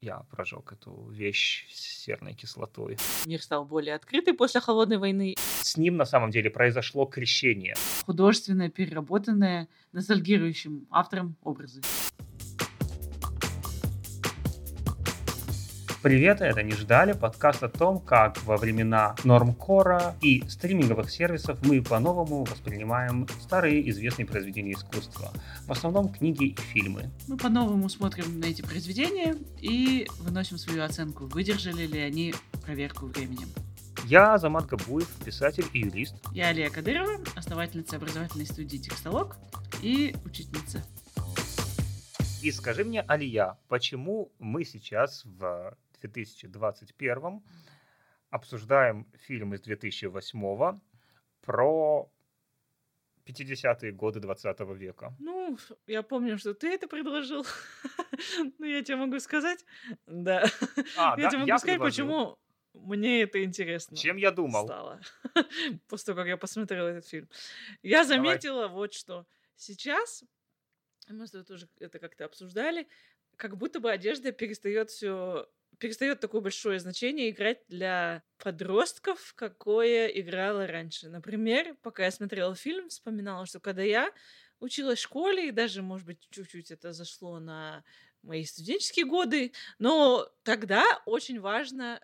[0.00, 2.96] я прожег эту вещь с серной кислотой.
[3.26, 5.34] Мир стал более открытый после холодной войны.
[5.36, 7.74] С ним на самом деле произошло крещение.
[8.06, 11.82] Художественное, переработанное, ностальгирующим автором образы.
[16.08, 21.82] Привет, это «Не ждали» подкаст о том, как во времена нормкора и стриминговых сервисов мы
[21.82, 25.30] по-новому воспринимаем старые известные произведения искусства.
[25.66, 27.10] В основном книги и фильмы.
[27.26, 32.32] Мы по-новому смотрим на эти произведения и выносим свою оценку, выдержали ли они
[32.64, 33.48] проверку временем.
[34.06, 36.14] Я Замат Габуев, писатель и юрист.
[36.32, 39.36] Я Алия Кадырова, основательница образовательной студии «Текстолог»
[39.82, 40.82] и учительница.
[42.40, 47.42] И скажи мне, Алия, почему мы сейчас в 2021
[48.30, 50.80] обсуждаем фильм из 2008
[51.40, 52.10] про
[53.26, 55.14] 50-е годы 20 века.
[55.18, 57.46] Ну, я помню, что ты это предложил.
[58.58, 59.64] ну, я тебе могу сказать.
[60.06, 60.44] Да.
[60.96, 61.28] А, я да?
[61.28, 62.06] тебе могу я сказать, предложил.
[62.06, 62.38] почему
[62.74, 63.96] мне это интересно.
[63.96, 64.66] Чем я думал?
[64.66, 65.00] Стало.
[65.88, 67.28] После того, как я посмотрела этот фильм.
[67.82, 68.76] Я заметила Давай.
[68.76, 69.26] вот что.
[69.56, 70.24] Сейчас,
[71.08, 72.88] мы с тобой тоже это как-то обсуждали,
[73.36, 80.66] как будто бы одежда перестает все перестает такое большое значение играть для подростков, какое играла
[80.66, 81.08] раньше.
[81.08, 84.12] Например, пока я смотрела фильм, вспоминала, что когда я
[84.60, 87.84] училась в школе, и даже, может быть, чуть-чуть это зашло на
[88.22, 92.00] мои студенческие годы, но тогда очень важно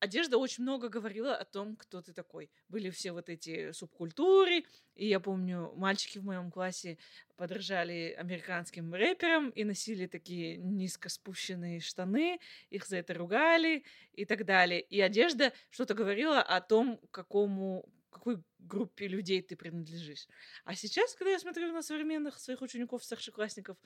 [0.00, 2.50] одежда очень много говорила о том, кто ты такой.
[2.68, 6.98] Были все вот эти субкультуры, и я помню, мальчики в моем классе
[7.36, 12.40] подражали американским рэперам и носили такие низко спущенные штаны,
[12.70, 14.80] их за это ругали и так далее.
[14.80, 20.26] И одежда что-то говорила о том, какому какой группе людей ты принадлежишь.
[20.64, 23.78] А сейчас, когда я смотрю на современных своих учеников, старшеклассников,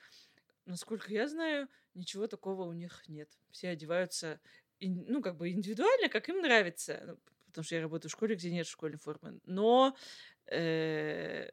[0.65, 3.29] насколько я знаю, ничего такого у них нет.
[3.51, 4.39] Все одеваются
[4.79, 7.03] ну, как бы индивидуально, как им нравится.
[7.05, 9.39] Ну, потому что я работаю в школе, где нет школьной формы.
[9.45, 9.95] Но
[10.47, 11.49] э,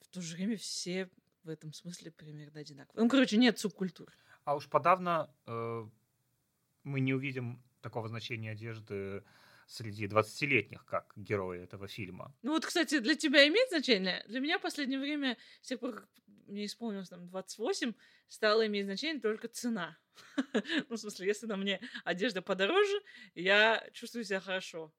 [0.00, 1.10] в то же время все
[1.44, 3.02] в этом смысле примерно одинаковые.
[3.02, 4.12] Ну, короче, нет субкультур.
[4.44, 5.86] А уж подавно э,
[6.84, 9.24] мы не увидим такого значения одежды
[9.66, 12.34] среди 20-летних, как герои этого фильма.
[12.42, 14.24] Ну вот, кстати, для тебя имеет значение?
[14.28, 16.08] Для меня в последнее время, с тех пор, как
[16.52, 17.94] мне исполнилось там 28,
[18.28, 19.98] стало иметь значение только цена.
[20.88, 23.00] ну, в смысле, если на мне одежда подороже,
[23.34, 24.92] я чувствую себя хорошо.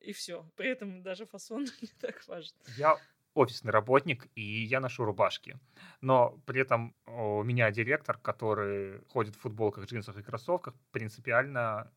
[0.00, 0.48] И все.
[0.56, 2.54] При этом даже фасон не так важен.
[2.76, 2.96] Я
[3.34, 5.58] офисный работник, и я ношу рубашки.
[6.00, 11.92] Но при этом у меня директор, который ходит в футболках, джинсах и кроссовках, принципиально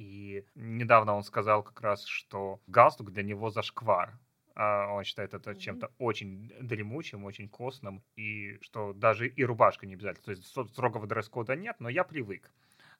[0.00, 4.18] и недавно он сказал как раз, что галстук для него зашквар.
[4.54, 9.94] А он считает это чем-то очень дремучим, очень костным, и что даже и рубашка не
[9.94, 10.24] обязательно.
[10.24, 12.50] То есть строгого дресс-кода нет, но я привык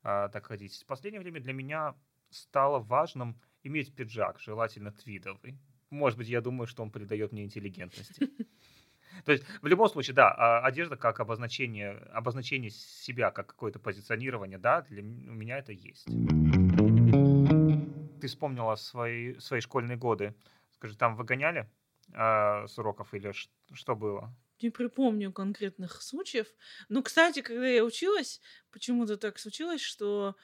[0.03, 0.75] а, так ходить.
[0.83, 1.95] В последнее время для меня
[2.31, 5.59] стало важным иметь пиджак, желательно твидовый.
[5.91, 8.31] Может быть, я думаю, что он придает мне интеллигентности.
[9.25, 14.59] То есть, в любом случае, да, а, одежда как обозначение, обозначение себя, как какое-то позиционирование,
[14.59, 16.07] да, для у меня это есть.
[18.21, 20.35] Ты вспомнила свои, свои школьные годы.
[20.81, 21.71] Скажи, там выгоняли
[22.15, 23.35] э, с уроков или
[23.75, 24.35] что было?
[24.63, 26.47] Не припомню конкретных случаев.
[26.89, 30.37] Ну, кстати, когда я училась, почему-то так случилось, что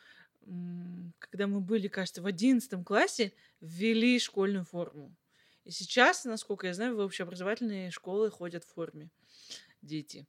[1.19, 3.33] когда мы были, кажется, в одиннадцатом классе,
[3.63, 5.17] ввели школьную форму.
[5.65, 9.09] И сейчас, насколько я знаю, в общеобразовательные школы ходят в форме
[9.81, 10.27] дети.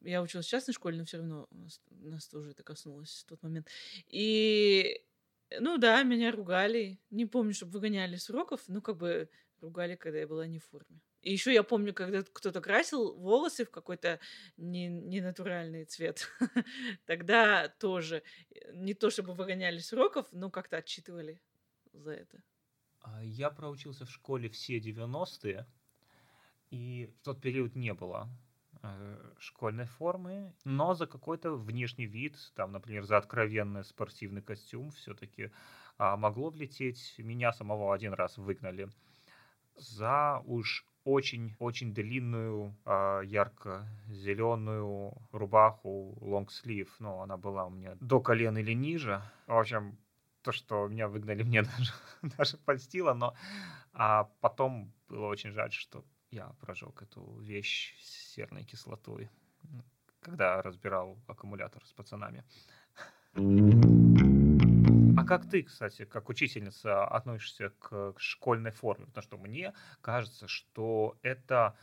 [0.00, 3.40] Я училась в частной школе, но все равно нас, нас тоже это коснулось в тот
[3.44, 3.68] момент.
[4.08, 5.04] И
[5.58, 7.00] ну да, меня ругали.
[7.10, 9.28] Не помню, чтобы выгоняли с уроков, ну как бы
[9.60, 11.00] ругали, когда я была не в форме.
[11.22, 14.20] И еще я помню, когда кто-то красил волосы в какой-то
[14.56, 16.28] ненатуральный не цвет.
[17.06, 18.22] Тогда тоже
[18.72, 21.42] не то чтобы выгоняли с уроков, но как-то отчитывали
[21.92, 22.42] за это.
[23.00, 25.66] А я проучился в школе все 90-е,
[26.70, 28.28] и в тот период не было
[29.38, 35.50] школьной формы, но за какой-то внешний вид, там, например, за откровенный спортивный костюм все-таки
[35.98, 37.14] а, могло влететь.
[37.18, 38.88] Меня самого один раз выгнали
[39.76, 46.94] за уж очень-очень длинную а, ярко-зеленую рубаху лонгслив.
[46.98, 49.22] Ну, она была у меня до колен или ниже.
[49.46, 49.98] В общем,
[50.42, 51.92] то, что меня выгнали, мне даже,
[52.38, 53.34] даже польстило, но
[53.92, 59.28] а потом было очень жаль, что я прожег эту вещь с серной кислотой,
[60.20, 62.44] когда разбирал аккумулятор с пацанами.
[65.16, 69.06] А как ты, кстати, как учительница, относишься к школьной форме?
[69.06, 71.76] Потому что мне кажется, что это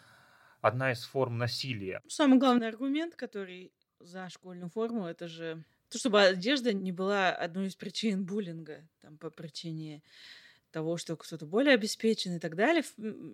[0.62, 2.02] одна из форм насилия.
[2.08, 7.68] Самый главный аргумент, который за школьную форму, это же То, чтобы одежда не была одной
[7.68, 10.04] из причин буллинга, там, по причине
[10.78, 12.84] того, что кто-то более обеспечен и так далее.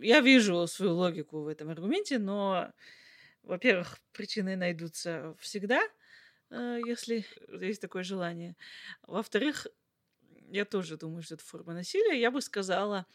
[0.01, 2.71] Я вижу свою логику в этом аргументе, но,
[3.43, 5.81] во-первых, причины найдутся всегда,
[6.49, 8.55] э, если есть такое желание.
[9.05, 9.67] Во-вторых,
[10.51, 12.17] я тоже думаю, что это форма насилия.
[12.17, 13.05] Я бы сказала,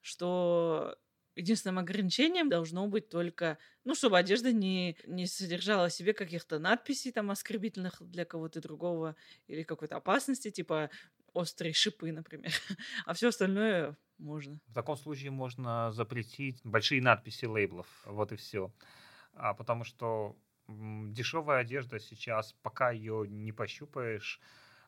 [0.00, 0.96] что
[1.34, 7.10] единственным ограничением должно быть только, ну, чтобы одежда не, не содержала в себе каких-то надписей
[7.10, 9.16] там оскорбительных для кого-то другого
[9.48, 10.88] или какой-то опасности, типа
[11.32, 12.52] острые шипы, например.
[13.06, 14.58] а все остальное можно.
[14.66, 17.86] В таком случае можно запретить большие надписи лейблов.
[18.06, 18.72] Вот и все.
[19.34, 20.36] А потому что
[20.68, 24.40] дешевая одежда сейчас, пока ее не пощупаешь,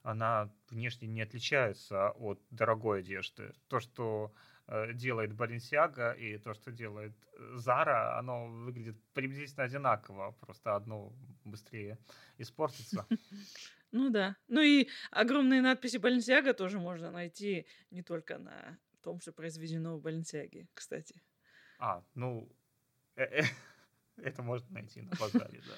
[0.02, 3.52] она внешне не отличается от дорогой одежды.
[3.68, 4.32] То, что
[4.94, 7.12] делает Баленсиага и то, что делает
[7.54, 11.12] Зара, оно выглядит приблизительно одинаково, просто одно
[11.44, 11.98] быстрее
[12.38, 13.06] испортится.
[13.96, 14.36] Ну да.
[14.48, 20.02] Ну и огромные надписи Баленсиага тоже можно найти не только на том, что произведено в
[20.02, 21.22] Баленсиаге, кстати.
[21.78, 22.50] А, ну,
[23.14, 23.42] э, э,
[24.16, 25.74] это можно найти на базаре, да.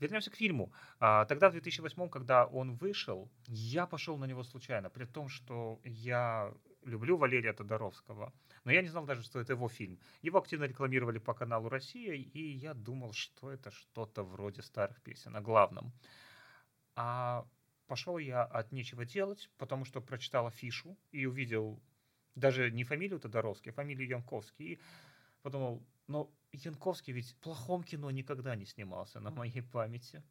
[0.00, 0.72] Вернемся к фильму.
[0.98, 5.80] А, тогда, в 2008, когда он вышел, я пошел на него случайно, при том, что
[5.84, 6.52] я
[6.86, 8.32] люблю Валерия Тодоровского,
[8.64, 9.98] но я не знал даже, что это его фильм.
[10.22, 15.36] Его активно рекламировали по каналу «Россия», и я думал, что это что-то вроде старых песен
[15.36, 15.92] о главном.
[16.94, 17.46] А
[17.86, 21.82] пошел я от нечего делать, потому что прочитал афишу и увидел
[22.34, 24.64] даже не фамилию Тодоровский, а фамилию Янковский.
[24.74, 24.80] И
[25.42, 30.22] подумал, ну, Янковский ведь в плохом кино никогда не снимался на моей памяти.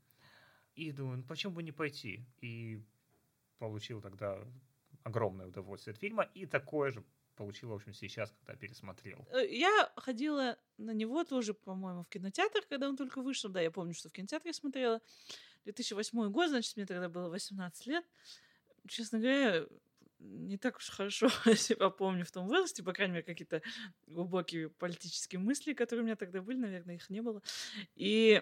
[0.75, 2.25] И думаю, ну почему бы не пойти?
[2.41, 2.83] И
[3.59, 4.37] получил тогда
[5.05, 7.03] огромное удовольствие от фильма, и такое же
[7.35, 9.25] получил, в общем, сейчас, когда пересмотрел.
[9.31, 13.49] Э, я ходила на него тоже, по-моему, в кинотеатр, когда он только вышел.
[13.49, 15.01] Да, я помню, что в кинотеатре смотрела.
[15.65, 18.05] 2008 год, значит, мне тогда было 18 лет.
[18.87, 19.65] Честно говоря,
[20.19, 23.61] не так уж хорошо себя помню в том возрасте, по крайней мере, какие-то
[24.07, 27.41] глубокие политические мысли, которые у меня тогда были, наверное, их не было.
[27.95, 28.41] И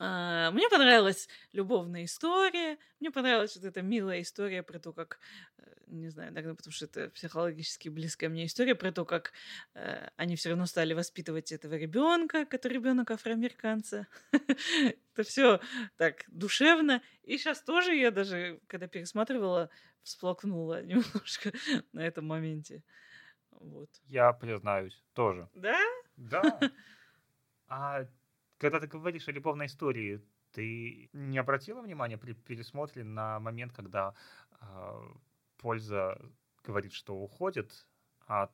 [0.00, 5.20] мне понравилась любовная история, мне понравилась вот эта милая история про то, как,
[5.58, 9.32] э, не знаю, наверное, потому что это психологически близкая мне история про то, как
[9.74, 14.06] э, они все равно стали воспитывать этого ребенка, который ребенок афроамериканца.
[14.32, 15.60] это все
[15.96, 17.02] так душевно.
[17.22, 19.68] И сейчас тоже я даже, когда пересматривала,
[20.02, 21.52] всплакнула немножко
[21.92, 22.82] на этом моменте.
[23.50, 23.90] Вот.
[24.06, 25.48] Я признаюсь, тоже.
[25.54, 25.78] Да?
[26.16, 26.60] Да.
[27.72, 28.04] А
[28.60, 30.20] когда ты говоришь о любовной истории,
[30.52, 34.14] ты не обратила внимания при пересмотре на момент, когда
[34.60, 35.00] э,
[35.56, 36.20] Польза
[36.62, 37.86] говорит, что уходит
[38.26, 38.52] от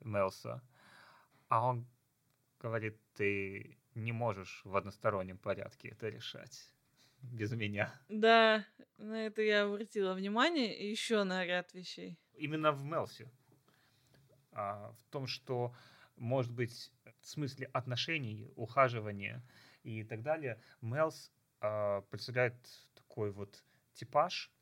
[0.00, 0.62] Мелса,
[1.48, 1.86] а он
[2.58, 6.72] говорит, ты не можешь в одностороннем порядке это решать
[7.20, 7.92] без меня.
[8.08, 8.64] Да,
[8.96, 12.18] на это я обратила внимание, и еще на ряд вещей.
[12.34, 13.30] Именно в Мелсе.
[14.52, 15.74] А, в том, что,
[16.16, 16.90] может быть,
[17.26, 19.42] в смысле отношений, ухаживания
[19.82, 22.54] и так далее, Мелс э, представляет
[22.94, 23.64] такой вот
[23.94, 24.52] типаж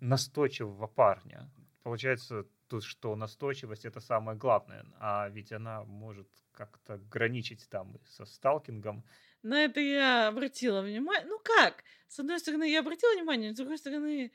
[0.00, 1.50] настойчивого парня.
[1.82, 8.24] Получается тут, что настойчивость это самое главное, а ведь она может как-то граничить там со
[8.24, 9.04] сталкингом.
[9.42, 11.26] На это я обратила внимание.
[11.26, 11.84] Ну как?
[12.08, 14.32] С одной стороны, я обратила внимание, с другой стороны,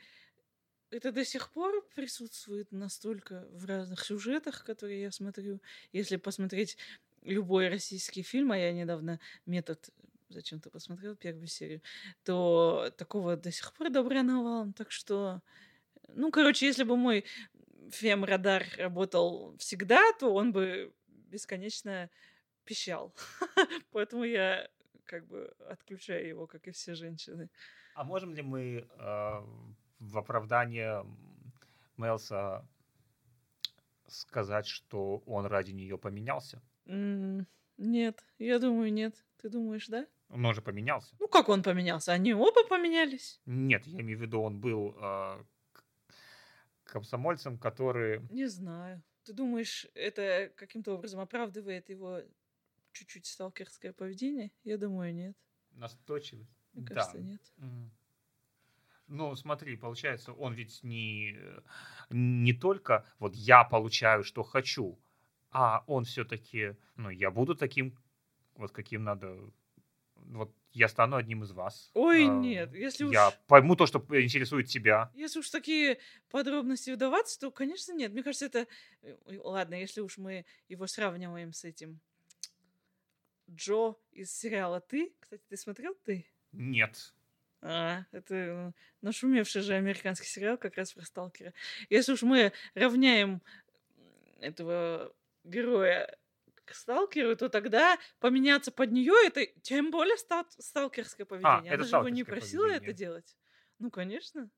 [0.90, 5.62] это до сих пор присутствует настолько в разных сюжетах, которые я смотрю.
[5.92, 6.78] Если посмотреть
[7.24, 9.90] любой российский фильм, а я недавно метод
[10.30, 11.82] зачем-то посмотрел первую серию,
[12.24, 14.24] то такого до сих пор добра.
[14.76, 15.42] Так что,
[16.10, 17.26] ну, короче, если бы мой
[17.92, 20.94] фем-радар работал всегда, то он бы
[21.30, 22.10] бесконечно
[22.66, 23.14] пищал.
[23.92, 24.70] Поэтому я
[25.06, 27.50] как бы отключаю его, как и все женщины.
[27.96, 29.42] А можем ли мы э,
[30.00, 31.06] в оправдание
[31.96, 32.68] Мелса
[34.08, 36.62] сказать, что он ради нее поменялся?
[36.88, 39.16] Нет, я думаю, нет.
[39.42, 40.08] Ты думаешь, да?
[40.30, 41.16] Он же поменялся.
[41.20, 42.12] Ну, как он поменялся?
[42.12, 43.40] Они оба поменялись?
[43.46, 45.44] Нет, я имею в виду, он был э,
[46.84, 48.22] комсомольцем, который...
[48.32, 49.02] Не знаю.
[49.24, 52.22] Ты думаешь, это каким-то образом оправдывает его
[52.94, 54.52] чуть-чуть сталкерское поведение?
[54.64, 55.38] Я думаю, нет.
[55.72, 56.50] Настойчивость?
[56.74, 57.24] Мне кажется, да.
[57.24, 57.42] нет.
[59.08, 61.38] Ну, смотри, получается, он ведь не,
[62.10, 65.00] не только вот я получаю, что хочу,
[65.52, 67.98] а он все-таки, ну, я буду таким,
[68.56, 69.38] вот каким надо,
[70.16, 71.90] вот я стану одним из вас.
[71.94, 73.34] Ой, а, нет, если я уж...
[73.48, 75.12] пойму то, что интересует тебя.
[75.16, 76.00] Если уж такие
[76.30, 78.12] подробности вдаваться, то, конечно, нет.
[78.12, 78.68] Мне кажется, это...
[79.02, 82.00] Э, ладно, если уж мы его сравниваем с этим
[83.50, 85.14] Джо из сериала «Ты».
[85.20, 86.28] Кстати, ты смотрел «Ты»?
[86.52, 87.14] Нет.
[87.62, 91.54] А, это нашумевший же американский сериал как раз про сталкера.
[91.90, 93.42] Если уж мы равняем
[94.40, 95.14] этого
[95.48, 96.18] героя
[96.66, 101.72] к сталкеру, то тогда поменяться под нее это тем более стал- сталкерское А, поведение.
[101.74, 102.94] это Она же его не просила это поведение.
[102.94, 103.38] делать.
[103.80, 104.50] Ну, конечно.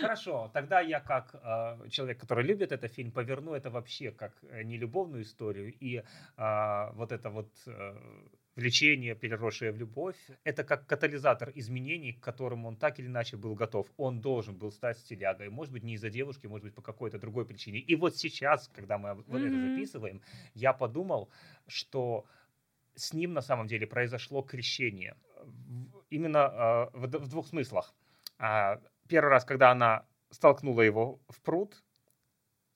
[0.00, 4.62] Хорошо, тогда я как э, человек, который любит этот фильм, поверну это вообще как э,
[4.62, 6.04] не любовную историю и
[6.36, 7.96] а, вот это вот э,
[8.56, 13.54] влечение, переросшее в любовь, это как катализатор изменений, к которым он так или иначе был
[13.54, 13.86] готов.
[13.96, 17.46] Он должен был стать стилягой, может быть не из-за девушки, может быть по какой-то другой
[17.46, 17.78] причине.
[17.78, 20.20] И вот сейчас, когда мы вот это записываем,
[20.54, 21.30] я подумал,
[21.66, 22.26] что
[22.94, 25.16] с ним на самом деле произошло крещение.
[26.10, 27.94] Именно э, в, в двух смыслах.
[28.38, 28.80] А,
[29.10, 31.82] Первый раз, когда она столкнула его в пруд,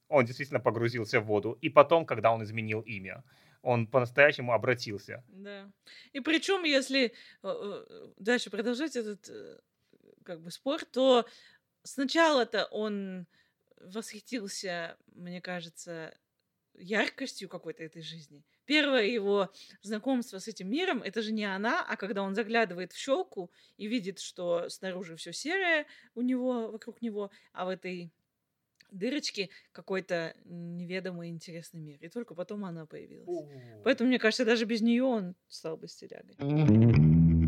[0.08, 1.58] он действительно погрузился в воду.
[1.60, 3.24] И потом, когда он изменил имя,
[3.62, 5.24] он по-настоящему обратился.
[5.28, 5.70] Да.
[6.12, 7.10] И причем, если э,
[7.42, 9.58] э, дальше продолжать этот э,
[10.22, 11.26] как бы спор, то
[11.82, 13.26] сначала-то он
[13.80, 16.16] восхитился, мне кажется,
[16.74, 18.44] яркостью какой-то этой жизни.
[18.64, 22.98] Первое его знакомство с этим миром, это же не она, а когда он заглядывает в
[22.98, 28.10] щелку и видит, что снаружи все серое у него, вокруг него, а в этой
[28.94, 31.98] дырочке какой-то неведомый интересный мир.
[32.00, 33.28] И только потом она появилась.
[33.84, 36.36] Поэтому, мне кажется, даже без нее он стал бы стилягой.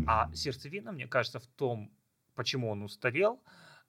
[0.07, 1.91] А сердцевина, мне кажется, в том,
[2.35, 3.41] почему он устарел,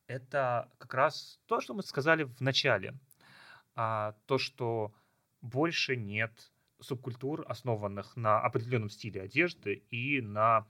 [0.07, 2.95] это как раз то, что мы сказали в начале.
[3.75, 4.93] А, то, что
[5.41, 6.33] больше нет
[6.81, 10.67] субкультур, основанных на определенном стиле одежды и на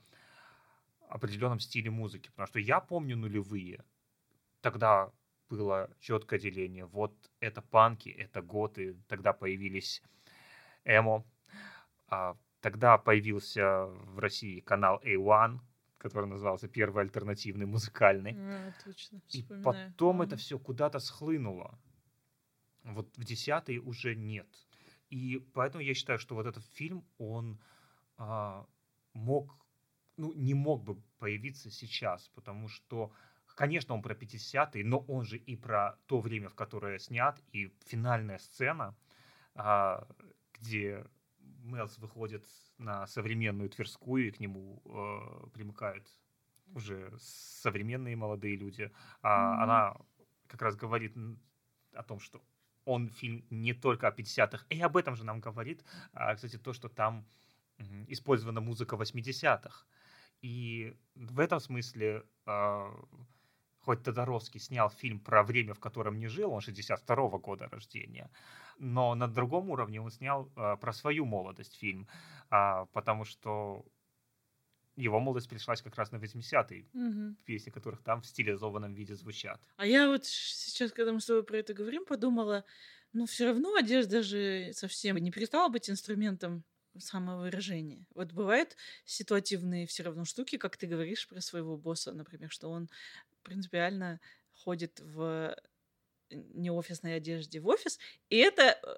[1.07, 2.29] определенном стиле музыки.
[2.29, 3.83] Потому что я помню нулевые.
[4.61, 5.11] Тогда
[5.49, 6.85] было четкое деление.
[6.85, 8.95] Вот это панки, это готы.
[9.07, 10.01] Тогда появились
[10.85, 11.25] эмо.
[12.07, 15.59] А, тогда появился в России канал A1,
[15.97, 18.37] который назывался Первый альтернативный музыкальный.
[18.37, 19.21] А, точно.
[19.29, 19.91] И вспоминаю.
[19.91, 20.39] потом это Мгм.
[20.39, 21.79] все куда-то схлынуло.
[22.83, 24.47] Вот в десятый уже нет.
[25.09, 27.59] И поэтому я считаю, что вот этот фильм, он
[28.17, 28.65] а,
[29.13, 29.55] мог,
[30.17, 33.11] ну, не мог бы появиться сейчас, потому что,
[33.59, 37.69] конечно, он про 50-е, но он же и про то время, в которое снят, и
[37.87, 38.95] финальная сцена,
[39.53, 40.07] а,
[40.53, 41.05] где
[41.39, 42.45] Мелс выходит
[42.77, 46.07] на современную Тверскую, и к нему э, примыкают
[46.73, 48.83] уже современные молодые люди.
[49.23, 49.61] Мгм.
[49.63, 49.97] Она
[50.47, 51.17] как раз говорит
[51.93, 52.41] о том, что
[52.85, 56.71] он фильм не только о 50-х, и об этом же нам говорит, а, кстати, то,
[56.71, 57.25] что там
[58.07, 59.85] использована музыка 80-х.
[60.41, 62.23] И в этом смысле,
[63.79, 68.31] хоть Тодоровский снял фильм про время, в котором не жил, он 62-го года рождения,
[68.77, 72.07] но на другом уровне он снял а, про свою молодость фильм,
[72.49, 73.85] а, потому что
[74.95, 77.37] его молодость пришлась как раз на 80-е, Мгм.
[77.45, 79.61] песни которых там в стилизованном виде звучат.
[79.77, 82.65] А я вот сейчас, когда мы с тобой про это говорим, подумала,
[83.13, 86.65] ну все равно одежда же совсем не перестала быть инструментом
[86.97, 88.05] самовыражения.
[88.13, 92.89] Вот бывают ситуативные все равно штуки, как ты говоришь про своего босса, например, что он
[93.43, 94.19] принципиально
[94.53, 95.55] ходит в
[96.29, 98.97] неофисной одежде в офис, и это э,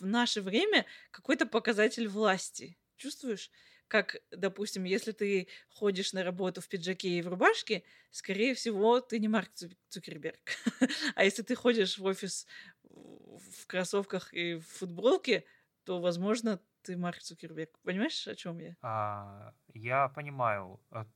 [0.00, 2.78] в наше время какой-то показатель власти.
[2.96, 3.50] Чувствуешь?
[3.88, 9.18] Как, допустим, если ты ходишь на работу в пиджаке и в рубашке, скорее всего, ты
[9.18, 10.40] не Марк Цу- Цукерберг.
[11.14, 12.46] А если ты ходишь в офис
[12.82, 15.44] в кроссовках и в футболке,
[15.84, 17.78] то, возможно, ты Марк Цукерберг.
[17.82, 18.76] Понимаешь, о чем я?
[18.82, 21.06] А, я понимаю, т-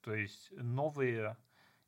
[0.00, 1.36] то есть новые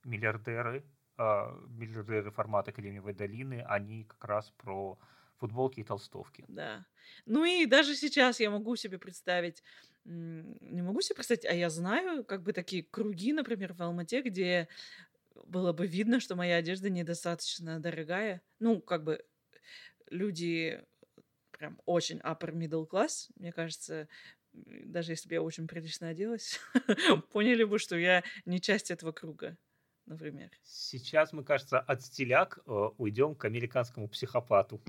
[0.09, 0.85] миллиардеры,
[1.17, 4.99] а, миллиардеры формата Кремниевой долины, они как раз про
[5.37, 6.45] футболки и толстовки.
[6.49, 6.87] Да.
[7.27, 9.63] Ну и даже сейчас я могу себе представить,
[10.05, 14.69] не могу себе представить, а я знаю, как бы такие круги, например, в Алмате, где
[15.35, 18.43] было бы видно, что моя одежда недостаточно дорогая.
[18.59, 19.25] Ну, как бы
[20.11, 20.83] люди
[21.51, 24.09] прям очень upper middle class, мне кажется,
[24.53, 26.61] даже если бы я очень прилично оделась,
[27.33, 29.57] поняли бы, что я не часть этого круга,
[30.09, 30.51] например.
[30.65, 34.81] Сейчас мы, кажется, от стиляк э, уйдем к американскому психопату.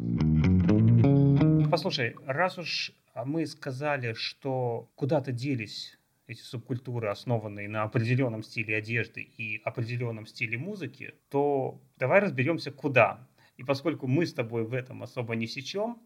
[1.70, 2.92] Послушай, раз уж
[3.26, 10.58] мы сказали, что куда-то делись эти субкультуры, основанные на определенном стиле одежды и определенном стиле
[10.58, 13.28] музыки, то давай разберемся, куда.
[13.58, 15.98] И поскольку мы с тобой в этом особо не сечем,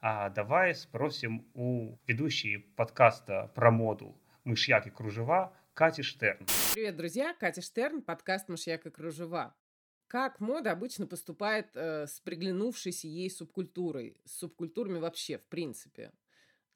[0.00, 6.46] а давай спросим у ведущей подкаста про моду «Мышьяк и кружева» Кати Штерн.
[6.74, 7.34] Привет, друзья!
[7.34, 9.54] Катя Штерн, подкаст «Мышьяк и кружева».
[10.06, 16.12] Как мода обычно поступает э, с приглянувшейся ей субкультурой, с субкультурами вообще, в принципе?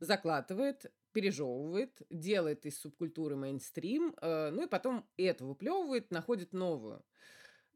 [0.04, 7.04] закладывает, пережевывает, делает из субкультуры мейнстрим, э, ну и потом эту выплевывает, находит новую.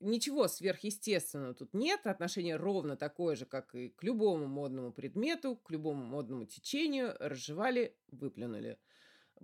[0.00, 5.70] Ничего сверхъестественного тут нет, отношение ровно такое же, как и к любому модному предмету, к
[5.70, 8.78] любому модному течению, разжевали, выплюнули.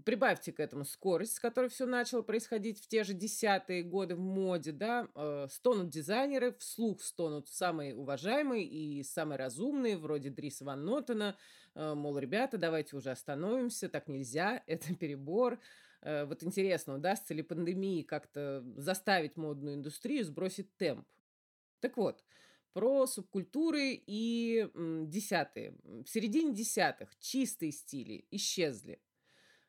[0.03, 4.19] Прибавьте к этому скорость, с которой все начало происходить в те же десятые годы в
[4.19, 10.85] моде, да, э, стонут дизайнеры, вслух стонут самые уважаемые и самые разумные, вроде Дриса Ван
[10.85, 11.37] Нотена,
[11.75, 15.61] э, мол, ребята, давайте уже остановимся, так нельзя, это перебор.
[16.03, 21.07] Э, вот интересно, удастся ли пандемии как-то заставить модную индустрию сбросить темп?
[21.79, 22.25] Так вот,
[22.73, 25.77] про субкультуры и десятые.
[25.85, 28.99] В середине десятых чистые стили исчезли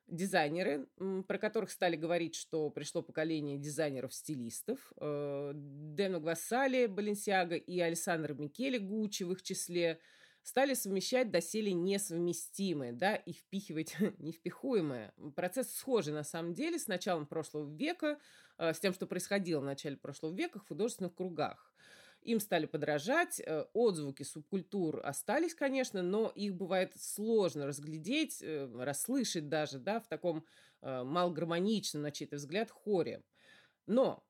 [0.07, 0.87] дизайнеры,
[1.27, 4.79] про которых стали говорить, что пришло поколение дизайнеров-стилистов.
[4.97, 9.99] Э, Дэну Гвассали, Баленсиага и Александр Микеле, Гуччи в их числе,
[10.43, 15.13] стали совмещать доселе несовместимые, да, и впихивать невпихуемое.
[15.35, 18.19] Процесс схожий, на самом деле, с началом прошлого века,
[18.57, 21.74] э, с тем, что происходило в начале прошлого века в художественных кругах.
[22.25, 29.47] Им стали подражать, э, отзвуки субкультур остались, конечно, но их бывает сложно разглядеть, э, расслышать
[29.47, 30.43] даже, да, в таком
[30.81, 33.21] э, малогармоничном, на чей-то взгляд, хоре.
[33.85, 34.25] Но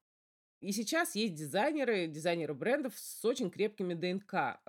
[0.59, 4.59] и сейчас есть дизайнеры, дизайнеры брендов с очень крепкими ДНК.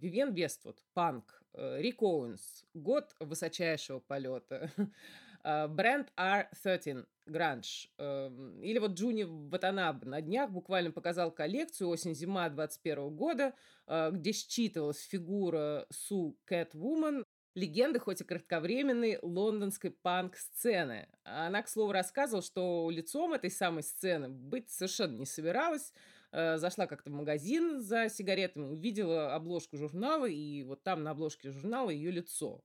[0.00, 4.72] Вивен Вествуд, Панк, Рик Оуэнс, год высочайшего полета.
[5.44, 7.88] Э, бренд R13 Гранж.
[7.98, 13.54] Эм, или вот Джуни Ватанаб на днях буквально показал коллекцию осень-зима 21 года,
[13.86, 17.24] э, где считывалась фигура Су Кэтвумен,
[17.54, 21.08] легенды, хоть и кратковременной, лондонской панк-сцены.
[21.24, 25.92] Она, к слову, рассказывала, что лицом этой самой сцены быть совершенно не собиралась.
[26.32, 31.50] Э, зашла как-то в магазин за сигаретами, увидела обложку журнала, и вот там на обложке
[31.50, 32.64] журнала ее лицо.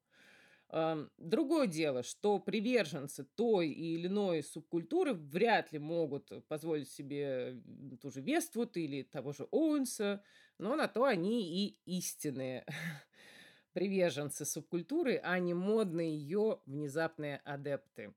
[0.69, 7.59] Другое дело, что приверженцы той или иной субкультуры вряд ли могут позволить себе
[8.01, 10.23] ту же Вествуд или того же Оуэнса,
[10.59, 12.65] но на то они и истинные
[13.73, 18.13] приверженцы субкультуры, а не модные ее внезапные адепты.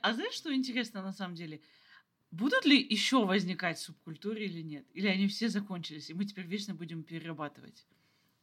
[0.00, 1.60] А знаешь, что интересно на самом деле?
[2.30, 4.86] Будут ли еще возникать субкультуры или нет?
[4.94, 7.86] Или они все закончились, и мы теперь вечно будем перерабатывать?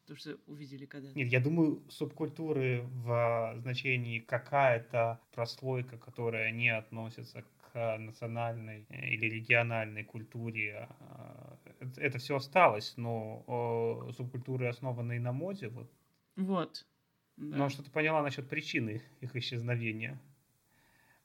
[0.08, 7.44] То, что увидели когда Нет, я думаю, субкультуры в значении какая-то прослойка, которая не относится
[7.74, 11.58] к национальной э, или региональной культуре, а,
[11.98, 15.92] это все осталось, но субкультуры, основанные на моде, вот.
[16.38, 16.88] Вот.
[17.36, 17.58] Да.
[17.58, 20.20] Но что ты поняла насчет причины их исчезновения?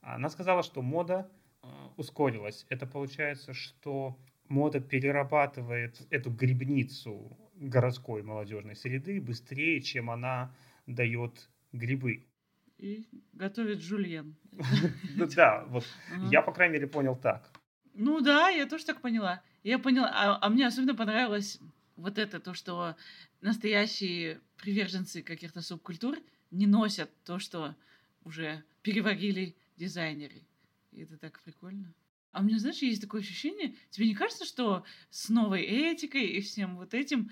[0.01, 1.31] Она сказала, что мода
[1.62, 1.66] э,
[1.97, 2.66] ускорилась.
[2.68, 4.18] Это получается, что
[4.49, 10.55] мода перерабатывает эту грибницу городской молодежной среды быстрее, чем она
[10.87, 12.27] дает грибы.
[12.79, 14.35] И готовит жульен.
[15.37, 15.85] Да, вот
[16.31, 17.51] я, по крайней мере, понял так.
[17.94, 19.42] Ну да, я тоже так поняла.
[19.62, 21.61] Я поняла, а, а мне особенно понравилось
[21.96, 22.96] вот это, то, что
[23.40, 26.18] настоящие приверженцы каких-то субкультур
[26.51, 27.77] не носят то, что
[28.25, 30.42] уже переварили дизайнеры.
[30.90, 31.92] И это так прикольно.
[32.33, 36.40] А у меня, знаешь, есть такое ощущение, тебе не кажется, что с новой этикой и
[36.40, 37.31] всем вот этим,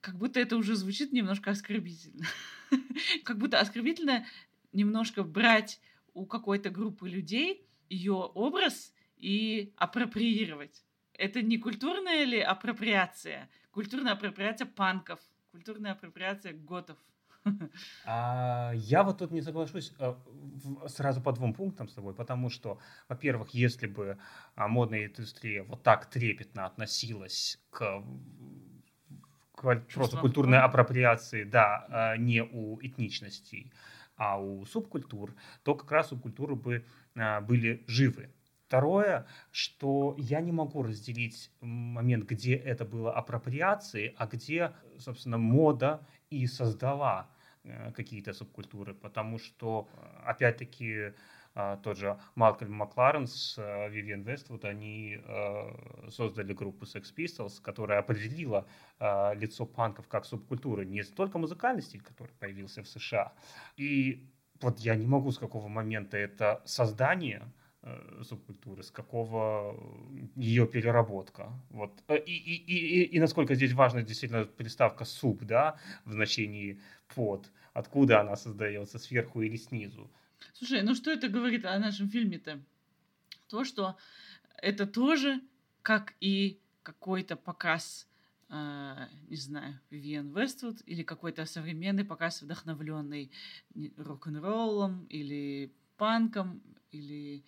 [0.00, 2.26] как будто это уже звучит немножко оскорбительно.
[3.24, 4.26] Как будто оскорбительно
[4.72, 5.80] немножко брать
[6.14, 10.84] у какой-то группы людей ее образ и апроприировать.
[11.12, 13.50] Это не культурная ли апроприация?
[13.70, 16.98] Культурная апроприация панков, культурная апроприация готов.
[18.04, 20.18] А, я вот тут не соглашусь а,
[20.86, 24.18] сразу по двум пунктам с тобой, потому что, во-первых, если бы
[24.54, 28.02] а, модная индустрия вот так трепетно относилась к
[29.54, 33.72] просто культурной апроприации, да, а, не у этничностей,
[34.16, 36.84] а у субкультур, то как раз субкультуры бы
[37.42, 38.30] были живы.
[38.66, 46.06] Второе, что я не могу разделить момент, где это было апроприацией, а где, собственно, мода
[46.28, 47.30] и создала
[47.94, 51.12] какие-то субкультуры, потому что, э, опять-таки,
[51.54, 53.56] э, тот же Малкольм Макларен с
[53.90, 55.18] Вивиан Вествуд, они
[56.08, 58.66] создали группу Sex Pistols, которая определила
[59.00, 60.84] лицо панков как субкультуры.
[60.86, 63.32] Не столько музыкальный стиль, который появился в США.
[63.76, 64.28] И
[64.60, 67.42] вот я не могу с какого момента это создание
[68.22, 69.76] субкультуры, с какого
[70.36, 71.52] ее переработка.
[71.70, 71.92] Вот.
[72.08, 76.80] И, и, и, и, и насколько здесь важна действительно приставка «суб», да, в значении
[77.14, 80.10] под, откуда она создается, сверху или снизу.
[80.52, 82.60] Слушай, ну что это говорит о нашем фильме-то?
[83.48, 83.96] То, что
[84.56, 85.40] это тоже,
[85.82, 88.08] как и какой-то показ
[88.50, 93.30] э, не знаю, Вивиан Вествуд или какой-то современный показ, вдохновленный
[93.96, 97.44] рок-н-роллом или панком или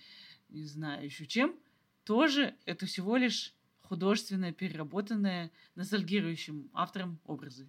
[0.50, 1.56] не знаю еще чем,
[2.04, 7.68] тоже это всего лишь художественное, переработанное, ностальгирующим автором образы.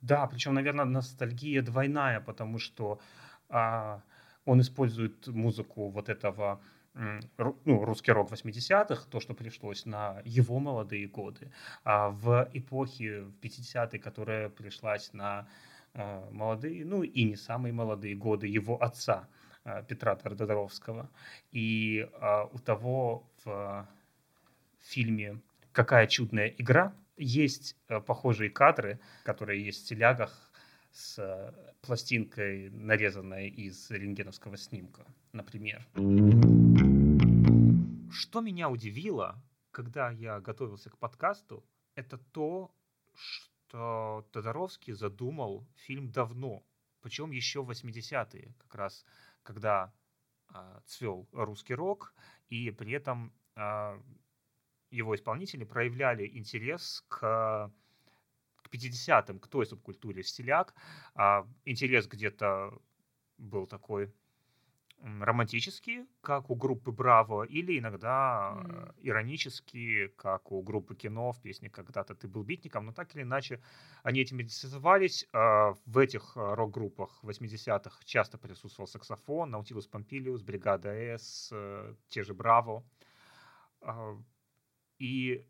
[0.00, 3.00] Да, причем, наверное, ностальгия двойная, потому что
[3.48, 4.02] а,
[4.44, 6.60] он использует музыку вот этого
[6.94, 11.52] ну, русский рок 80-х, то, что пришлось на его молодые годы,
[11.84, 15.46] а в эпохе, в 50-е, которая пришлась на
[15.94, 19.28] э, молодые, ну и не самые молодые годы его отца
[19.88, 21.10] Петра Твардодоровского.
[21.52, 23.86] И э, у того в
[24.80, 25.40] фильме
[25.72, 30.50] «Какая чудная игра» есть э, похожие кадры, которые есть в телягах
[30.92, 35.86] с э, пластинкой, нарезанной из рентгеновского снимка, например.
[38.10, 42.74] Что меня удивило, когда я готовился к подкасту, это то,
[43.14, 46.64] что Тодоровский задумал фильм давно,
[47.02, 49.04] причем еще в 80-е, как раз
[49.42, 49.92] когда
[50.54, 52.14] э, цвел русский рок,
[52.48, 54.00] и при этом э,
[54.90, 57.70] его исполнители проявляли интерес к
[58.62, 60.74] к 50-м, к той субкультуре стиляк.
[61.14, 62.72] А, интерес где-то
[63.38, 64.12] был такой
[65.02, 68.94] романтический, как у группы Браво, или иногда mm.
[69.02, 73.62] иронический, как у группы Кино в песне «Когда-то ты был битником», но так или иначе
[74.02, 75.26] они этим интересовались.
[75.32, 82.22] А, в этих а, рок-группах 80-х часто присутствовал саксофон, Наутилус Помпилиус, Бригада С, э, те
[82.22, 82.84] же Браво.
[83.80, 84.16] А,
[84.98, 85.46] и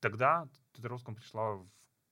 [0.00, 1.68] тогда Тодоровскому пришла в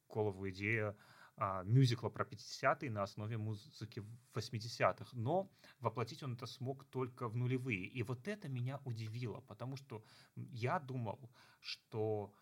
[0.09, 0.94] голову идея
[1.40, 4.03] а, мюзикла про 50-е на основе музыки
[4.35, 5.11] 80-х.
[5.12, 5.48] Но
[5.79, 7.87] воплотить он это смог только в нулевые.
[7.87, 10.03] И вот это меня удивило, потому что
[10.35, 12.35] я думал, что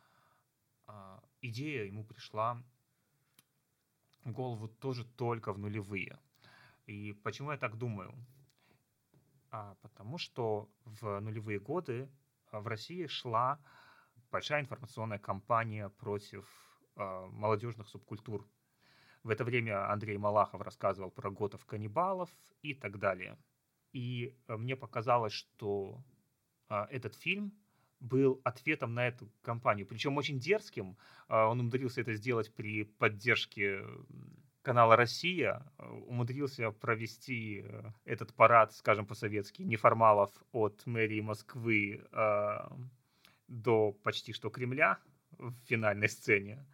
[0.86, 2.62] а, идея ему пришла
[4.24, 6.18] в голову тоже только в нулевые.
[6.86, 8.14] И почему я так думаю?
[9.50, 12.08] А, потому что в нулевые годы
[12.50, 13.60] в России шла
[14.30, 16.48] большая информационная кампания против
[16.96, 18.48] э, молодежных субкультур.
[19.26, 22.30] В это время Андрей Малахов рассказывал про готов-каннибалов
[22.62, 23.36] и так далее.
[23.92, 26.00] И э, мне показалось, что
[26.70, 27.52] э, этот фильм
[27.98, 30.96] был ответом на эту кампанию, причем очень дерзким.
[31.28, 33.84] Э, он умудрился это сделать при поддержке
[34.62, 35.66] канала «Россия»,
[36.06, 37.64] умудрился провести
[38.04, 42.58] этот парад, скажем по-советски, неформалов от мэрии Москвы э,
[43.48, 44.98] до почти что Кремля
[45.32, 46.64] в финальной сцене.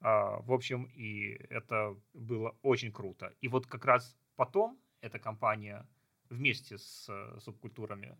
[0.00, 3.34] А, в общем, и это было очень круто.
[3.40, 5.86] И вот как раз потом эта компания
[6.30, 8.16] вместе с э, субкультурами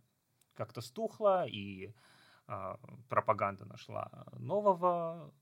[0.55, 1.95] как-то стухла, и
[2.47, 5.33] а, пропаганда нашла нового,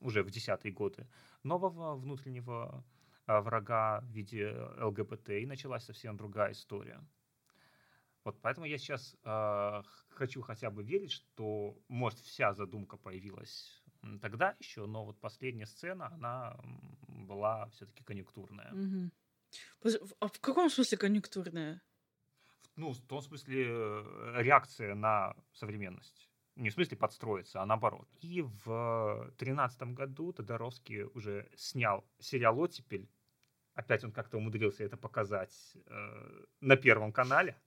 [0.00, 1.08] уже в десятые годы,
[1.42, 2.84] нового внутреннего
[3.26, 7.00] а, врага в виде ЛГБТ, и началась совсем другая история.
[8.24, 13.81] Вот поэтому я сейчас э, хочу хотя бы верить, что, может, вся задумка появилась
[14.20, 16.56] тогда еще, но вот последняя сцена, она
[17.08, 18.72] была все-таки конъюнктурная.
[18.72, 19.10] Угу.
[20.20, 21.82] А в каком смысле конъюнктурная?
[22.76, 26.30] Ну, в том смысле э, реакция на современность.
[26.56, 28.08] Не в смысле подстроиться, а наоборот.
[28.20, 33.08] И в тринадцатом году Тодоровский уже снял сериал «Оттепель».
[33.74, 37.60] Опять он как-то умудрился это показать э, на Первом канале.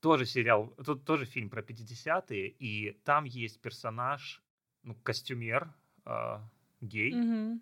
[0.00, 4.42] Тоже сериал, тут тоже фильм про 50-е, и там есть персонаж
[4.82, 5.72] ну, костюмер,
[6.06, 6.38] э,
[6.80, 7.12] гей.
[7.12, 7.60] Mm-hmm.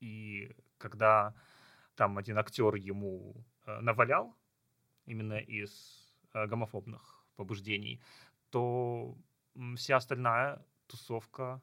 [0.00, 1.34] И когда
[1.94, 3.34] там один актер ему
[3.66, 4.36] э, навалял
[5.06, 8.00] именно из э, гомофобных побуждений,
[8.50, 9.16] то
[9.76, 11.60] вся остальная тусовка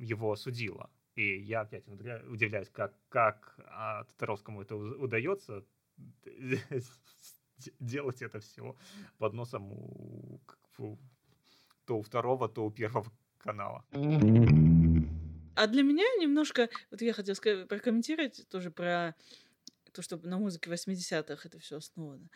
[0.00, 0.90] его осудила.
[1.14, 5.64] И я опять удивляюсь, как, как а, Татаровскому это удается
[7.80, 8.76] делать это все
[9.18, 10.40] под носом у,
[10.78, 10.98] у,
[11.84, 13.10] то у второго, то у первого
[13.40, 13.84] канала.
[15.56, 19.14] А для меня немножко, вот я хотела сказать, прокомментировать тоже про
[19.92, 22.28] то, что на музыке 80-х это все основано.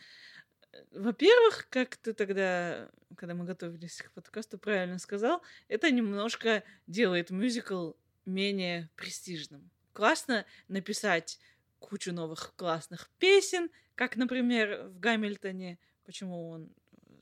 [0.91, 7.93] Во-первых, как ты тогда, когда мы готовились к подкасту, правильно сказал, это немножко делает мюзикл
[8.27, 9.71] менее престижным.
[9.93, 11.39] Классно написать
[11.79, 16.71] кучу новых классных песен, как, например, в Гамильтоне, почему он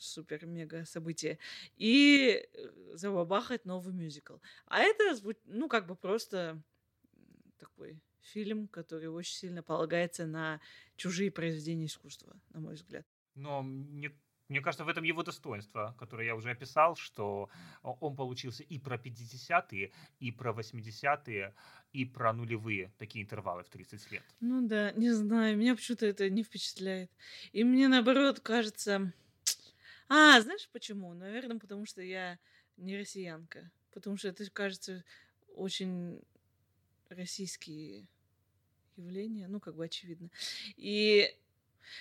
[0.02, 1.38] супер-мега событие,
[1.76, 4.36] и э, забабахать новый мюзикл.
[4.66, 6.62] А это, ну, как бы просто
[7.58, 10.60] такой фильм, который очень сильно полагается на
[10.96, 13.06] чужие произведения искусства, на мой взгляд.
[13.34, 14.10] Но мне,
[14.48, 17.48] Мне кажется, в этом его достоинство, которое я уже описал, что
[17.82, 21.54] он получился и про 50-е, и про 80-е,
[21.92, 24.22] и про нулевые такие интервалы в 30 лет.
[24.40, 27.10] Ну да, не знаю, меня почему-то это не впечатляет.
[27.52, 29.12] И мне наоборот кажется...
[30.14, 31.14] А, знаешь почему?
[31.14, 32.38] Наверное, потому что я
[32.76, 33.70] не россиянка.
[33.94, 35.04] Потому что это кажется
[35.54, 36.20] очень
[37.08, 38.06] российские
[38.98, 40.28] явления, ну, как бы очевидно.
[40.76, 41.34] И,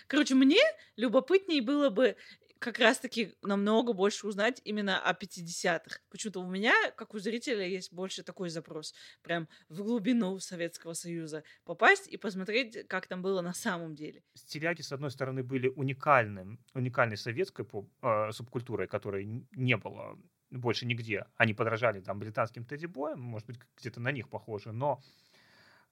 [0.08, 0.60] короче, мне
[0.97, 2.17] любопытнее было бы
[2.62, 6.00] как раз-таки намного больше узнать именно о 50-х.
[6.10, 8.93] Почему-то у меня, как у зрителя, есть больше такой запрос.
[9.24, 14.24] Прям в глубину Советского Союза попасть и посмотреть, как там было на самом деле.
[14.36, 17.65] Стиляги, с одной стороны, были уникальным, уникальной советской
[18.04, 20.19] э, субкультурой, которой не было
[20.52, 21.26] больше нигде.
[21.38, 25.02] Они подражали там британским тедди-боям, может быть, где-то на них похожи, но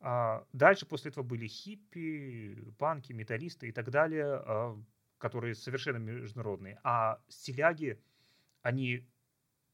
[0.02, 4.78] а, дальше после этого были хиппи, панки, металлисты и так далее, а,
[5.20, 6.80] которые совершенно международные.
[6.84, 8.02] А стиляги,
[8.64, 9.08] они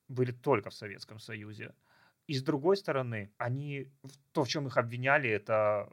[0.10, 1.74] были только в Советском Союзе.
[2.28, 3.92] И с другой стороны, они,
[4.34, 5.90] то, в чем их обвиняли, это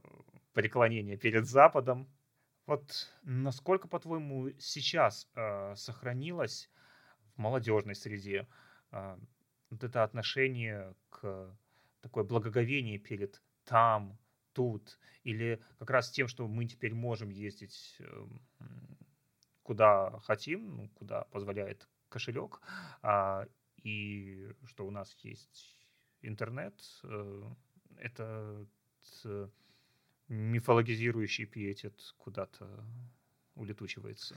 [0.55, 2.11] преклонение перед Западом.
[2.67, 6.71] Вот насколько, по-твоему, сейчас э, сохранилось
[7.35, 8.47] в молодежной среде
[8.91, 9.19] э,
[9.71, 11.55] вот это отношение к
[12.01, 14.19] такое благоговение перед там,
[14.53, 18.41] тут, или как раз тем, что мы теперь можем ездить эм,
[19.63, 22.61] куда хотим, ну, куда позволяет кошелек,
[23.03, 23.47] а,
[23.83, 25.77] и что у нас есть
[26.21, 27.43] интернет, э,
[27.97, 28.67] это
[30.29, 32.85] мифологизирующий пиетет куда-то
[33.55, 34.37] улетучивается.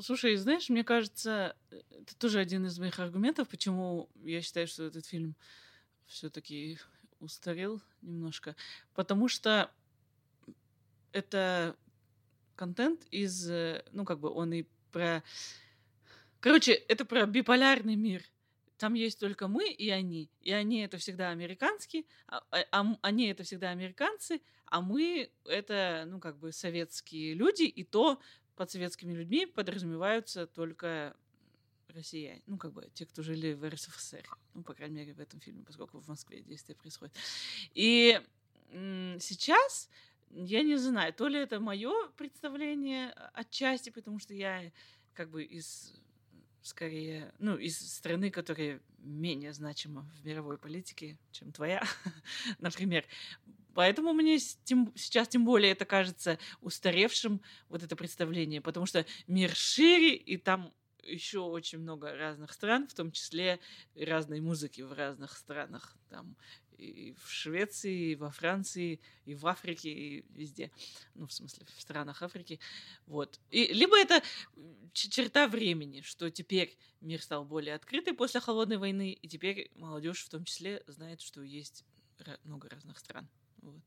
[0.00, 5.06] Слушай, знаешь, мне кажется, это тоже один из моих аргументов, почему я считаю, что этот
[5.06, 5.34] фильм
[6.06, 6.78] все-таки
[7.18, 8.54] устарел немножко,
[8.94, 9.70] потому что
[11.12, 11.76] это
[12.58, 15.22] контент из, э, ну, как бы он и про...
[16.40, 18.22] Короче, это про биполярный мир.
[18.76, 20.30] Там есть только мы и они.
[20.40, 26.04] И они это всегда американские, а, а, а они это всегда американцы, а мы это,
[26.06, 28.20] ну, как бы советские люди, и то
[28.56, 31.16] под советскими людьми подразумеваются только
[31.88, 35.40] россияне, ну, как бы те, кто жили в РСФСР, ну, по крайней мере, в этом
[35.40, 37.16] фильме, поскольку в Москве действие происходит.
[37.74, 38.20] И
[39.18, 39.88] сейчас
[40.30, 44.70] я не знаю, то ли это мое представление отчасти, потому что я
[45.14, 45.94] как бы из
[46.62, 51.82] скорее, ну, из страны, которая менее значима в мировой политике, чем твоя,
[52.58, 53.04] например.
[53.74, 59.54] Поэтому мне тем, сейчас тем более это кажется устаревшим, вот это представление, потому что мир
[59.54, 63.60] шире, и там еще очень много разных стран, в том числе
[63.94, 65.96] разной музыки в разных странах.
[66.10, 66.36] Там
[66.78, 70.70] и в Швеции, и во Франции, и в Африке, и везде.
[71.14, 72.60] Ну, в смысле, в странах Африки.
[73.06, 73.40] Вот.
[73.50, 74.22] И, либо это
[74.92, 80.28] черта времени, что теперь мир стал более открытый после Холодной войны, и теперь молодежь в
[80.28, 81.84] том числе знает, что есть
[82.44, 83.28] много разных стран.
[83.62, 83.82] Вот.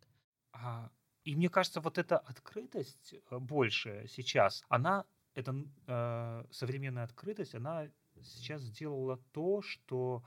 [0.53, 0.91] А,
[1.23, 5.55] и мне кажется, вот эта открытость э, больше сейчас, она эта
[5.87, 7.87] э, современная открытость, она
[8.21, 10.23] сейчас сделала то, что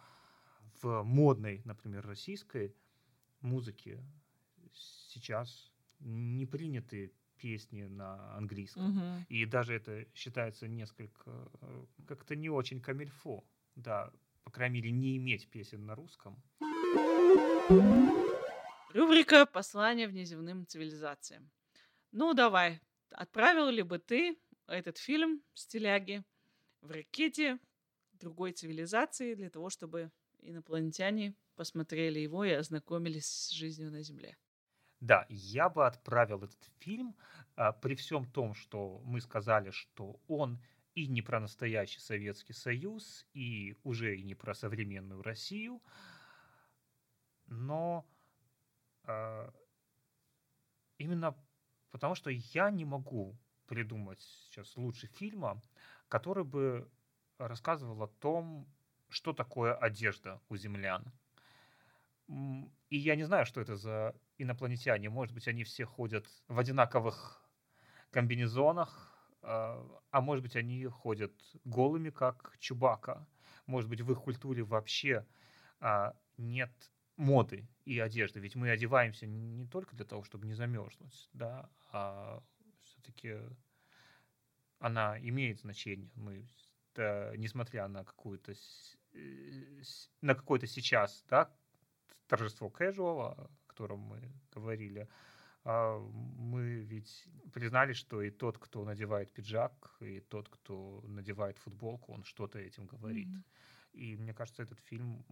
[0.85, 2.75] в модной, например, российской
[3.41, 4.05] музыке
[4.73, 8.91] сейчас не приняты песни на английском.
[8.91, 9.27] Угу.
[9.29, 11.49] И даже это считается несколько
[12.07, 13.45] как-то не очень камильфо.
[13.77, 14.13] Да,
[14.45, 16.43] по крайней мере, не иметь песен на русском.
[18.93, 21.51] Рубрика «Послание внеземным цивилизациям».
[22.13, 26.23] Ну, давай, отправил ли бы ты этот фильм «Стиляги»
[26.81, 27.59] в ракете
[28.13, 30.11] другой цивилизации для того, чтобы
[30.45, 34.37] инопланетяне посмотрели его и ознакомились с жизнью на Земле.
[35.01, 37.17] Да, я бы отправил этот фильм
[37.57, 40.61] а, при всем том, что мы сказали, что он
[40.95, 45.83] и не про настоящий Советский Союз, и уже и не про современную Россию,
[47.47, 48.07] но
[49.05, 49.53] а,
[50.99, 51.37] именно
[51.91, 55.63] потому что я не могу придумать сейчас лучше фильма,
[56.09, 56.91] который бы
[57.39, 58.67] рассказывал о том,
[59.15, 61.05] что такое одежда у землян.
[62.29, 65.09] И я не знаю, что это за инопланетяне.
[65.09, 67.41] Может быть, они все ходят в одинаковых
[68.11, 71.33] комбинезонах, а, а может быть, они ходят
[71.65, 73.27] голыми, как Чубака.
[73.67, 75.27] Может быть, в их культуре вообще
[75.81, 76.73] а, нет
[77.17, 78.41] моды и одежды.
[78.41, 82.43] Ведь мы одеваемся не только для того, чтобы не замерзнуть, да, а
[82.83, 83.39] все-таки
[84.79, 86.11] она имеет значение.
[86.15, 86.47] Мы,
[86.95, 88.55] да, несмотря на какую-то
[90.21, 91.51] на какой-то сейчас, да,
[92.27, 95.09] торжество casual, о котором мы говорили,
[95.65, 102.13] а, мы ведь признали, что и тот, кто надевает пиджак, и тот, кто надевает футболку,
[102.13, 103.29] он что-то этим говорит.
[103.29, 103.43] Mm-hmm.
[103.95, 105.25] И мне кажется, этот фильм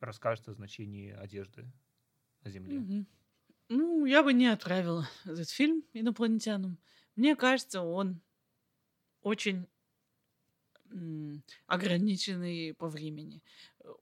[0.00, 1.70] расскажет о значении одежды
[2.44, 2.78] на Земле.
[2.78, 3.06] Mm-hmm.
[3.70, 6.78] Ну, я бы не отправила этот фильм инопланетянам.
[7.16, 8.20] Мне кажется, он
[9.22, 9.66] очень
[11.66, 13.42] ограниченный по времени.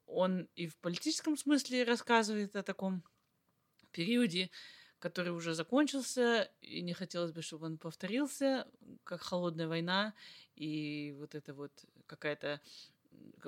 [0.06, 3.02] Он и в политическом смысле рассказывает о таком
[3.92, 4.50] периоде,
[4.98, 8.68] который уже закончился, и не хотелось бы, чтобы он повторился,
[9.04, 10.14] как холодная война,
[10.54, 11.72] и вот это вот
[12.06, 12.60] какая-то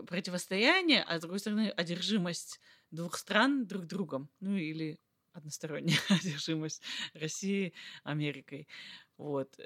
[0.06, 4.98] противостояние, а с другой стороны одержимость двух стран друг другом, ну или
[5.32, 6.82] односторонняя одержимость
[7.14, 8.68] России Америкой.
[9.16, 9.58] Вот.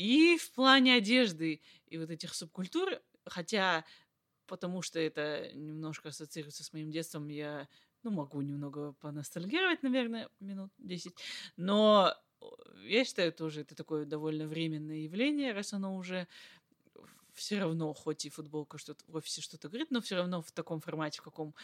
[0.00, 3.84] И в плане одежды и вот этих субкультур, хотя
[4.46, 7.68] потому что это немножко ассоциируется с моим детством, я
[8.02, 11.14] ну, могу немного поностальгировать, наверное, минут 10.
[11.58, 12.14] Но
[12.86, 16.26] я считаю тоже, это такое довольно временное явление, раз оно уже
[17.34, 20.80] все равно, хоть и футболка что-то в офисе что-то говорит, но все равно в таком
[20.80, 21.54] формате, в каком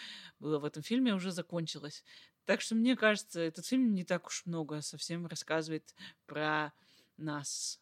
[0.40, 2.05] было в этом фильме, уже закончилось.
[2.44, 5.94] Так что мне кажется, этот фильм не так уж много совсем рассказывает
[6.27, 6.75] про
[7.16, 7.81] нас,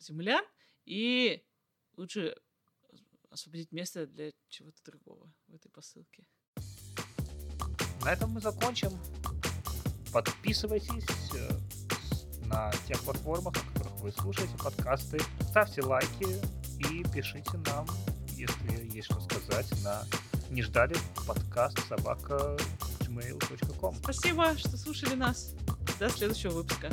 [0.00, 0.44] землян,
[0.84, 1.44] и
[1.96, 2.34] лучше
[3.30, 6.26] освободить место для чего-то другого в этой посылке.
[8.02, 8.90] На этом мы закончим.
[10.12, 15.20] Подписывайтесь э, на тех платформах, на которых вы слушаете подкасты.
[15.50, 16.26] Ставьте лайки
[16.78, 17.86] и пишите нам,
[18.30, 20.04] если есть что сказать, на
[20.50, 22.56] не ждали подкаст собака
[23.00, 23.94] gmail.com.
[23.96, 25.54] Спасибо, что слушали нас.
[25.98, 26.90] До следующего выпуска.